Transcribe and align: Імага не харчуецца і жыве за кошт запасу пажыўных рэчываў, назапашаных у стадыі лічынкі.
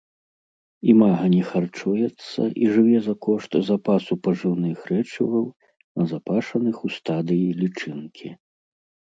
Імага 0.93 1.25
не 1.33 1.41
харчуецца 1.49 2.41
і 2.63 2.71
жыве 2.77 2.99
за 3.07 3.15
кошт 3.27 3.57
запасу 3.69 4.13
пажыўных 4.29 4.77
рэчываў, 4.93 5.45
назапашаных 6.03 6.75
у 6.91 6.95
стадыі 6.99 7.49
лічынкі. 7.65 8.27